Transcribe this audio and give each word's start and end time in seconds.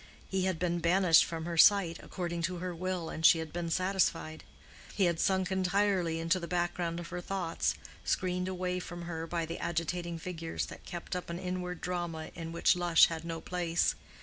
He 0.27 0.45
had 0.45 0.57
been 0.57 0.79
banished 0.79 1.25
from 1.25 1.45
her 1.45 1.59
sight, 1.59 1.99
according 2.01 2.41
to 2.49 2.57
her 2.57 2.73
will, 2.73 3.11
and 3.11 3.23
she 3.23 3.37
had 3.37 3.53
been 3.53 3.69
satisfied; 3.69 4.43
he 4.95 5.03
had 5.03 5.19
sunk 5.19 5.51
entirely 5.51 6.17
into 6.19 6.39
the 6.39 6.47
background 6.47 6.99
of 6.99 7.09
her 7.09 7.21
thoughts, 7.21 7.75
screened 8.03 8.47
away 8.47 8.79
from 8.79 9.03
her 9.03 9.27
by 9.27 9.45
the 9.45 9.59
agitating 9.59 10.17
figures 10.17 10.65
that 10.65 10.85
kept 10.85 11.15
up 11.15 11.29
an 11.29 11.37
inward 11.37 11.81
drama 11.81 12.31
in 12.33 12.51
which 12.51 12.75
Lush 12.75 13.09
had 13.09 13.23
no 13.23 13.39
place. 13.41 13.93